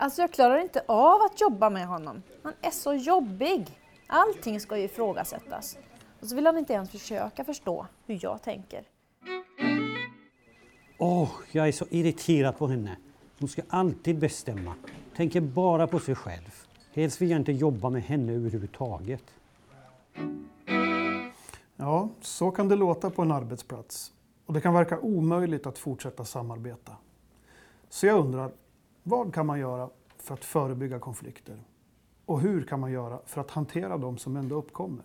[0.00, 2.22] Alltså jag klarar inte av att jobba med honom.
[2.42, 3.80] Han är så jobbig.
[4.06, 5.78] Allting ska ju ifrågasättas.
[6.20, 8.84] Och så vill han inte ens försöka förstå hur jag tänker.
[10.98, 12.96] Åh, oh, jag är så irriterad på henne.
[13.38, 14.74] Hon ska alltid bestämma.
[15.16, 16.64] Tänker bara på sig själv.
[16.92, 19.24] Helst vill jag inte jobba med henne överhuvudtaget.
[21.76, 24.12] Ja, så kan det låta på en arbetsplats.
[24.46, 26.92] Och det kan verka omöjligt att fortsätta samarbeta.
[27.88, 28.50] Så jag undrar,
[29.08, 31.58] vad kan man göra för att förebygga konflikter?
[32.24, 35.04] Och hur kan man göra för att hantera dem som ändå uppkommer?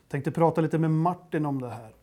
[0.00, 1.94] Jag Tänkte prata lite med Martin om det här.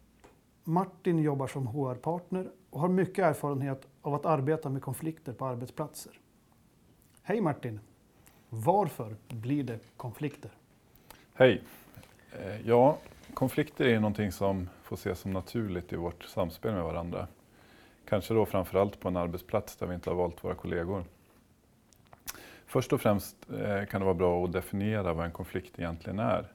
[0.63, 6.19] Martin jobbar som HR-partner och har mycket erfarenhet av att arbeta med konflikter på arbetsplatser.
[7.23, 7.79] Hej Martin!
[8.49, 10.51] Varför blir det konflikter?
[11.33, 11.63] Hej!
[12.31, 12.97] Eh, ja,
[13.33, 17.27] konflikter är någonting som får ses som naturligt i vårt samspel med varandra.
[18.09, 21.03] Kanske då framförallt på en arbetsplats där vi inte har valt våra kollegor.
[22.65, 26.51] Först och främst eh, kan det vara bra att definiera vad en konflikt egentligen är.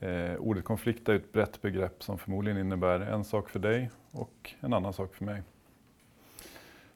[0.00, 4.54] Eh, ordet konflikt är ett brett begrepp som förmodligen innebär en sak för dig och
[4.60, 5.42] en annan sak för mig.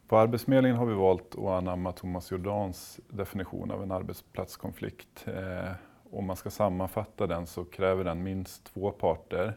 [0.08, 5.28] På Arbetsförmedlingen har vi valt att anamma Thomas Jordans definition av en arbetsplatskonflikt.
[5.28, 5.72] Eh,
[6.10, 9.56] om man ska sammanfatta den så kräver den minst två parter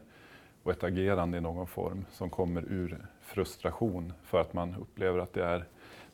[0.62, 5.32] och ett agerande i någon form som kommer ur frustration för att man upplever att
[5.32, 5.64] det är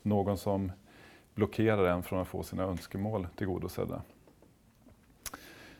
[0.01, 0.71] någon som
[1.35, 4.01] blockerar en från att få sina önskemål tillgodosedda.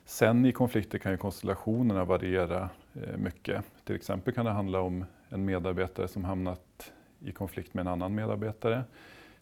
[0.05, 3.65] Sen i konflikter kan ju konstellationerna variera eh, mycket.
[3.83, 8.15] Till exempel kan det handla om en medarbetare som hamnat i konflikt med en annan
[8.15, 8.83] medarbetare.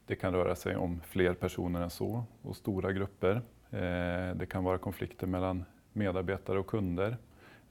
[0.06, 3.42] Det kan röra sig om fler personer än så och stora grupper.
[3.72, 7.18] Eh, det kan vara konflikter mellan medarbetare och kunder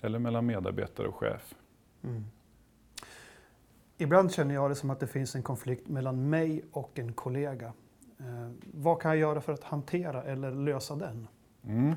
[0.03, 1.55] eller mellan medarbetare och chef.
[2.05, 2.25] Mm.
[3.99, 7.73] Ibland känner jag det som att det finns en konflikt mellan mig och en kollega.
[8.19, 11.29] Eh, vad kan jag göra för att hantera eller lösa den?
[11.67, 11.95] Mm.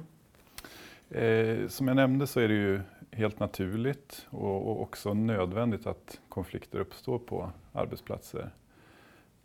[1.10, 2.82] Eh, som jag nämnde så är det ju
[3.12, 8.50] helt naturligt och, och, också nödvändigt att konflikter uppstår på arbetsplatser.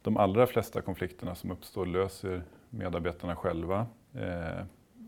[0.02, 3.86] De allra flesta konflikterna som uppstår löser medarbetarna själva.
[4.14, 4.64] Eh,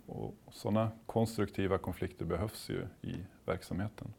[0.06, 4.12] och sådana konstruktiva konflikter behövs ju i verksamheten.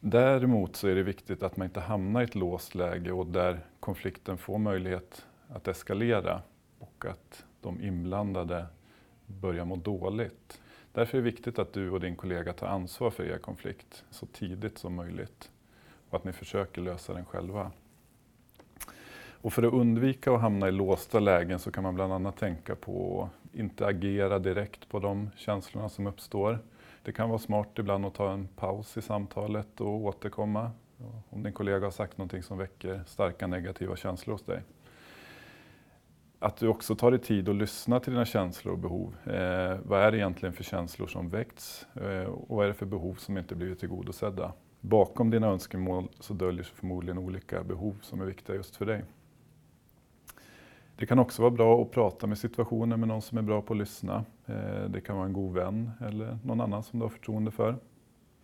[0.00, 3.60] Däremot så är det viktigt att man inte hamnar i ett låst läge och där
[3.80, 6.42] konflikten får möjlighet att eskalera
[6.78, 8.66] och att de inblandade
[9.26, 10.60] börjar må dåligt.
[10.92, 14.26] Därför är det viktigt att du och din kollega tar ansvar för er konflikt så
[14.26, 15.50] tidigt som möjligt
[16.10, 17.70] och att ni försöker lösa den själva.
[19.44, 22.76] Och för att undvika att hamna i låsta lägen så kan man bland annat tänka
[22.76, 26.58] på att inte agera direkt på de känslorna som uppstår.
[27.02, 30.70] Det kan vara smart ibland att ta en paus i samtalet och återkomma
[31.30, 34.62] om din kollega har sagt någonting som väcker starka negativa känslor hos dig
[36.44, 39.16] att du också tar dig tid att lyssna till dina känslor och behov.
[39.24, 42.86] Eh, vad är det egentligen för känslor som väckts eh, och vad är det för
[42.86, 44.52] behov som inte blivit tillgodosedda?
[44.80, 49.04] Bakom dina önskemål så döljer sig förmodligen olika behov som är viktiga just för dig.
[50.96, 53.72] Det kan också vara bra att prata med situationen med någon som är bra på
[53.72, 54.24] att lyssna.
[54.46, 57.76] Eh, det kan vara en god vän eller någon annan som du har förtroende för.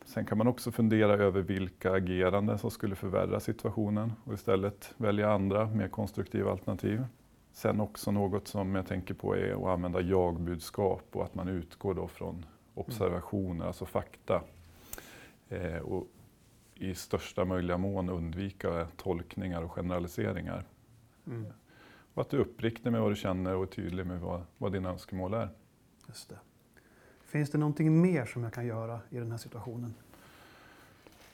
[0.05, 5.33] Sen kan man också fundera över vilka ageranden som skulle förvärra situationen och istället välja
[5.33, 7.05] andra, mer konstruktiva alternativ.
[7.53, 11.95] Sen också något som jag tänker på är att använda jag-budskap och att man utgår
[11.95, 13.67] då från observationer, mm.
[13.67, 14.43] alltså fakta.
[15.49, 16.07] Eh, och
[16.75, 20.65] i största möjliga mån undvika tolkningar och generaliseringar.
[21.27, 21.47] Mm.
[22.21, 24.73] Och att du är uppriktig med vad du känner och är tydlig med vad, vad
[24.73, 25.49] dina önskemål är.
[26.09, 26.39] Just det.
[27.25, 29.95] Finns det någonting mer som jag kan göra i den här situationen?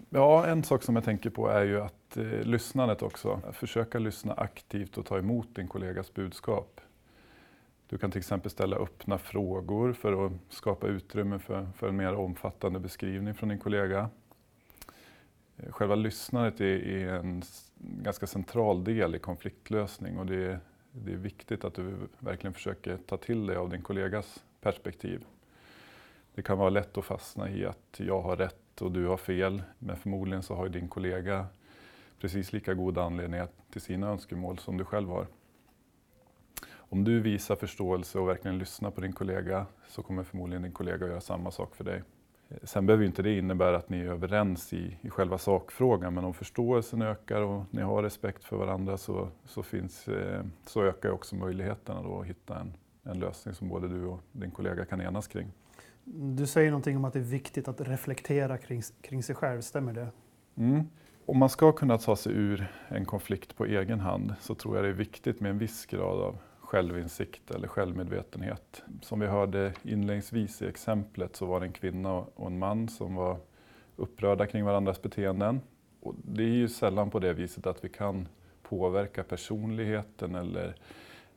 [0.09, 3.41] Ja, en sak som jag tänker på är ju att eh, lyssnandet också.
[3.53, 6.81] Försöka lyssna aktivt och ta emot din kollegas budskap.
[7.89, 12.15] Du kan till exempel ställa öppna frågor för att skapa utrymme för, för en mer
[12.15, 14.11] omfattande beskrivning från din kollega.
[15.57, 17.43] Eh, själva lyssnandet är, är en
[17.79, 20.61] ganska central del i konfliktlösning och det är,
[21.05, 25.25] det är viktigt att du verkligen försöker ta till dig av din kollegas perspektiv.
[26.35, 29.63] Det kan vara lätt att fastna i att jag har rätt och du har fel.
[29.79, 31.47] Men förmodligen så har din kollega
[32.21, 33.41] precis lika god anledning
[33.71, 35.27] till sina önskemål som du själv har.
[36.75, 41.07] Om du visar förståelse och verkligen lyssnar på din kollega så kommer förmodligen din kollega
[41.07, 42.03] göra samma sak för dig.
[42.63, 46.35] Sen behöver inte det innebära att ni är överens i, i själva sakfrågan men om
[46.35, 51.37] förståelsen ökar och ni har respekt för varandra så, så, finns, eh, så ökar också
[51.37, 52.73] möjligheterna då att hitta en,
[53.03, 55.53] en lösning som både du och din kollega kan enas kring.
[56.05, 59.93] Du säger någonting om att det är viktigt att reflektera kring, kring sig själv, stämmer
[59.93, 60.09] det?
[60.57, 60.83] Mm.
[61.27, 64.85] Om man ska kunna ta sig ur en konflikt på egen hand så tror jag
[64.85, 68.83] det är viktigt med en viss grad av självinsikt eller självmedvetenhet.
[69.03, 73.15] Som vi hörde inledningsvis i exemplet så var det en kvinna och en man som
[73.15, 73.39] var
[73.97, 75.61] upprörda kring varandras beteenden.
[76.01, 78.29] Och det är ju sällan på det viset att vi kan
[78.63, 80.77] påverka personligheten eller,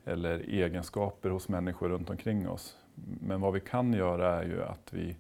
[0.06, 2.78] eller egenskaper hos människor runt omkring oss.
[3.22, 5.16] Men vad vi kan göra är ju att vi,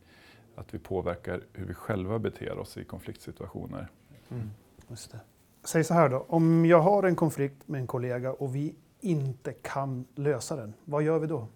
[0.55, 3.87] att vi påverkar hur vi själva beter oss i konfliktsituationer.
[4.29, 4.49] Mm,
[4.87, 5.19] just det.
[5.63, 9.53] Säg så här då, om jag har en konflikt med en kollega och vi inte
[9.53, 11.47] kan lösa den, vad gör vi då?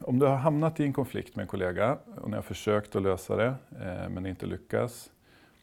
[0.00, 3.02] Om du har hamnat i en konflikt med en kollega och ni har försökt att
[3.02, 5.10] lösa det eh, men inte lyckas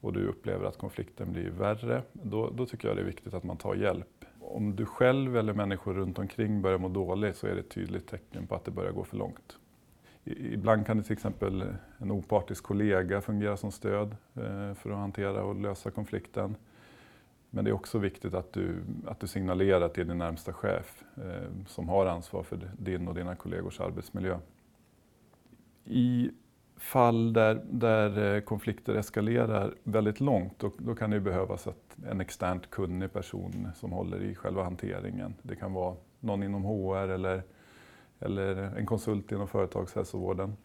[0.02, 3.44] och du upplever att konflikten blir värre, då, då, tycker jag det är viktigt att
[3.44, 4.26] man tar hjälp.
[4.40, 8.08] Om du själv eller människor runt omkring börjar må dåligt så är det ett tydligt
[8.08, 9.58] tecken på att det börjar gå för långt.
[10.26, 11.66] Ibland kan det till exempel
[11.98, 16.56] en opartisk kollega fungera som stöd eh, för att hantera och lösa konflikten.
[17.56, 21.66] Men det är också viktigt att du, att du signalerar till din närmsta chef eh,
[21.68, 24.38] som har ansvar för din och dina kollegors arbetsmiljö.
[25.86, 26.32] I
[26.78, 32.22] fall där, där eh, konflikter eskalerar väldigt långt, då, då kan det behövas att en
[32.22, 35.34] externt kunnig person som håller i själva hanteringen.
[35.42, 37.44] Det kan vara någon inom HR eller,
[38.20, 40.56] eller en konsult inom företagshälsovården.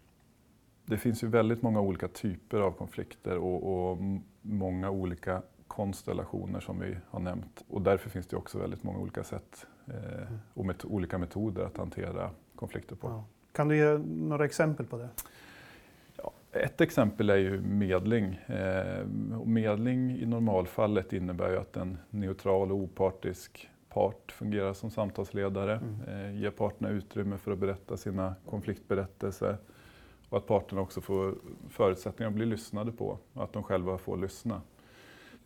[0.84, 3.98] Det finns ju väldigt många olika typer av konflikter och, och
[4.42, 5.42] många olika
[5.78, 7.64] konstellationer som vi har nämnt.
[7.68, 11.76] Och därför finns det också väldigt många olika sätt eh, och met olika metoder att
[11.76, 13.08] hantera konflikter på.
[13.08, 13.24] Ja.
[13.52, 15.08] Kan du ge några exempel på det?
[16.16, 18.34] Ja, ett exempel är ju medling.
[18.46, 19.06] Eh,
[19.44, 26.00] medling i normalfallet innebär ju att en neutral och opartisk part fungerar som samtalsledare, mm.
[26.08, 29.56] eh, ger parterna utrymme för att berätta sina konfliktberättelser
[30.28, 31.34] och att parterna också får
[31.68, 34.62] förutsättningar att bli lyssnade på och att de själva får lyssna.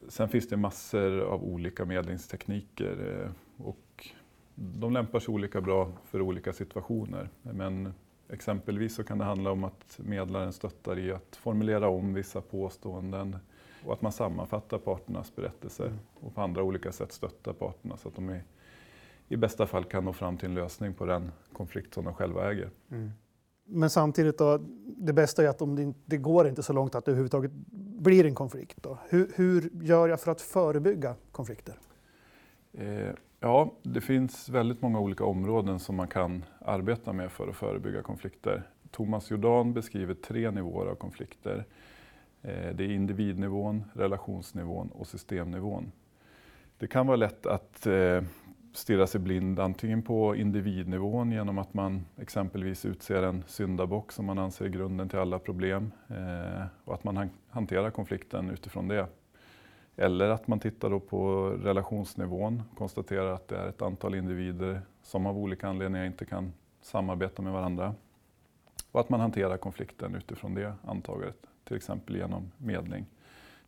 [0.08, 3.31] Sen finns det massor av olika medlingstekniker eh,
[3.66, 4.08] och
[4.54, 7.28] de lämpar sig olika bra för olika situationer.
[7.43, 7.93] Men
[8.28, 13.37] exempelvis så kan det handla om att medlaren stöttar i att formulera om vissa påståenden
[13.84, 15.99] och att man sammanfattar parternas berättelser mm.
[16.14, 18.40] och på andra olika sätt stöttar parterna så att de i,
[19.28, 22.50] i bästa fall kan nå fram till en lösning på den konflikt som de själva
[22.50, 22.70] äger.
[22.90, 23.10] Mm.
[23.64, 26.94] Men samtidigt då, det bästa är att om det, inte, det går inte så långt
[26.94, 27.52] att överhuvudtaget
[28.02, 28.82] blir en konflikt.
[28.82, 28.99] Då.
[29.08, 31.75] Hur, hur gör jag för att förebygga konflikter?
[32.72, 33.10] Eh,
[33.40, 38.02] ja, det finns väldigt många olika områden som man kan arbeta med för att förebygga
[38.02, 38.62] konflikter.
[38.90, 41.64] Thomas Jordan beskriver tre nivåer av konflikter.
[42.43, 45.93] Eh, det är individnivån, relationsnivån och systemnivån.
[46.78, 48.22] Det kan vara lätt att eh,
[48.72, 54.38] stirra sig blind antingen på individnivån genom att man exempelvis utser en syndabock som man
[54.38, 59.06] anser är grunden till alla problem eh, och att man hanterar konflikten utifrån det.
[59.96, 64.80] Eller att man tittar då på relationsnivån, och konstaterar att det är ett antal individer
[65.02, 66.52] som av olika anledningar inte kan
[66.82, 67.94] samarbeta med varandra.
[68.92, 73.06] Och att man hanterar konflikten utifrån det antagandet, till exempel genom medling.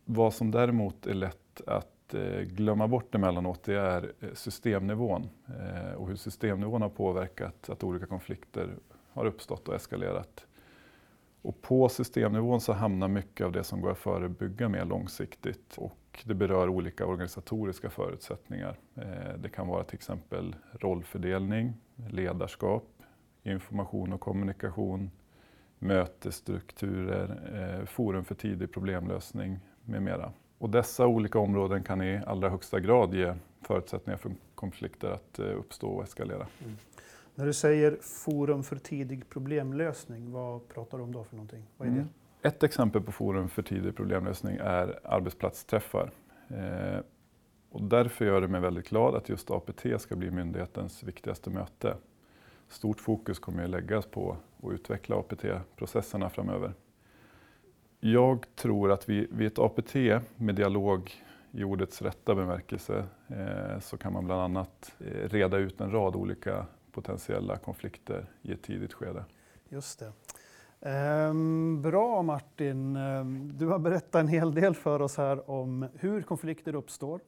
[0.05, 5.93] Vad som däremot är lätt att Eh, glömma bort emellanåt det är eh, systemnivån eh,
[5.93, 8.75] och hur systemnivån har påverkat att olika konflikter
[9.13, 10.45] har uppstått och eskalerat.
[11.41, 16.23] Och på systemnivån så hamnar mycket av det som går att förebygga mer långsiktigt och
[16.23, 18.79] det berör olika organisatoriska förutsättningar.
[19.37, 21.73] Det kan vara till exempel rollfördelning,
[22.09, 22.87] ledarskap,
[23.43, 25.11] information och kommunikation,
[25.79, 30.33] mötesstrukturer, forum för tidig problemlösning med mera.
[30.57, 35.45] Och dessa olika områden kan i allra högsta grad ge förutsättningar för konflikter att eh,
[35.45, 36.47] uppstå och eskalera.
[36.63, 36.77] Mm.
[37.35, 41.63] När du säger forum för tidig problemlösning, vad pratar du om då för någonting?
[41.77, 42.07] Vad är mm.
[42.41, 42.47] det?
[42.47, 46.11] Ett exempel på forum för tidig problemlösning är arbetsplatsträffar.
[46.47, 46.99] Eh,
[47.71, 51.95] och därför gör det mig väldigt glad att just APT ska bli myndighetens viktigaste möte.
[52.67, 56.73] Stort fokus kommer att läggas på att utveckla APT-processerna framöver.
[58.07, 59.95] Jag tror att vid, vid ett APT
[60.37, 61.11] med dialog
[61.51, 66.15] i ordets rätta bemärkelse eh, så kan man bland annat eh, reda ut en rad
[66.15, 69.25] olika potentiella konflikter i ett tidigt skede.
[69.69, 70.11] Just det.
[70.89, 76.21] Ehm, bra Martin, ehm, du har berättat en hel del för oss här om hur
[76.21, 77.19] konflikter uppstår,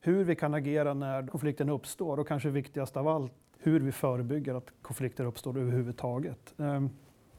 [0.00, 4.54] hur vi kan agera när konflikten uppstår och kanske viktigast av allt, hur vi förebygger
[4.54, 6.54] att konflikter uppstår överhuvudtaget.
[6.58, 6.90] Ehm,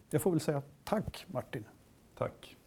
[0.10, 1.66] jag får väl säga tack Martin.
[2.18, 2.58] Tack.